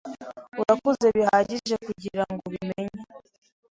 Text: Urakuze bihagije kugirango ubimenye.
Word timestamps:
Urakuze 0.61 1.05
bihagije 1.17 1.75
kugirango 1.85 2.41
ubimenye. 2.49 3.01